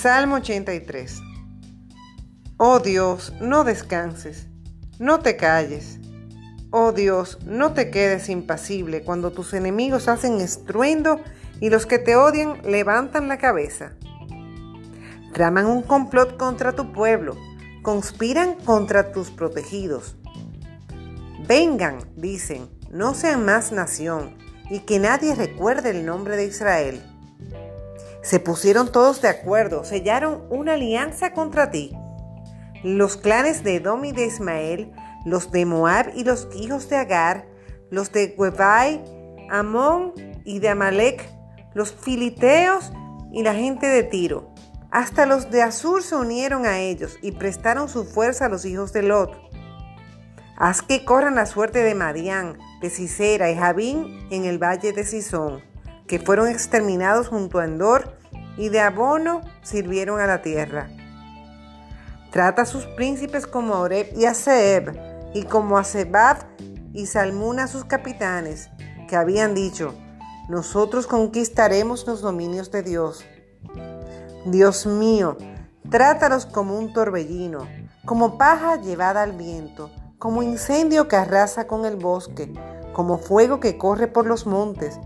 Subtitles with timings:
[0.00, 1.20] Salmo 83.
[2.56, 4.46] Oh Dios, no descanses,
[5.00, 5.98] no te calles.
[6.70, 11.20] Oh Dios, no te quedes impasible cuando tus enemigos hacen estruendo
[11.58, 13.94] y los que te odian levantan la cabeza.
[15.32, 17.36] Traman un complot contra tu pueblo,
[17.82, 20.14] conspiran contra tus protegidos.
[21.48, 24.38] Vengan, dicen, no sean más nación,
[24.70, 27.02] y que nadie recuerde el nombre de Israel.
[28.22, 31.96] Se pusieron todos de acuerdo, sellaron una alianza contra ti.
[32.82, 34.92] Los clanes de Edom y de Ismael,
[35.24, 37.46] los de Moab y los hijos de Agar,
[37.90, 39.02] los de Huebai,
[39.50, 40.12] Amón
[40.44, 41.28] y de Amalek,
[41.74, 42.92] los filiteos
[43.32, 44.52] y la gente de Tiro.
[44.90, 48.92] Hasta los de Asur se unieron a ellos y prestaron su fuerza a los hijos
[48.92, 49.36] de Lot.
[50.56, 55.04] Haz que corran la suerte de Madián, de Sisera y Javín en el valle de
[55.04, 55.62] Sison
[56.08, 58.16] que fueron exterminados junto a Endor
[58.56, 60.88] y de abono sirvieron a la tierra.
[62.32, 64.98] Trata a sus príncipes como a Oreb y a Seb,
[65.34, 66.38] y como a Sebab
[66.92, 68.70] y Salmuna a sus capitanes,
[69.08, 69.94] que habían dicho,
[70.48, 73.24] nosotros conquistaremos los dominios de Dios.
[74.46, 75.36] Dios mío,
[75.90, 77.66] trátalos como un torbellino,
[78.04, 82.52] como paja llevada al viento, como incendio que arrasa con el bosque,
[82.92, 84.98] como fuego que corre por los montes,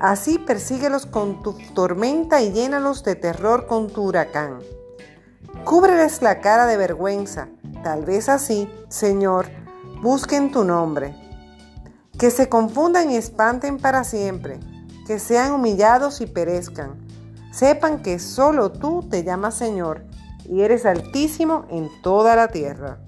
[0.00, 4.58] Así persíguelos con tu tormenta y llénalos de terror con tu huracán.
[5.64, 7.48] Cúbreles la cara de vergüenza,
[7.82, 9.46] tal vez así, Señor,
[10.02, 11.14] busquen tu nombre.
[12.18, 14.60] Que se confundan y espanten para siempre,
[15.06, 17.06] que sean humillados y perezcan.
[17.52, 20.04] Sepan que solo tú te llamas Señor
[20.44, 22.98] y eres altísimo en toda la tierra.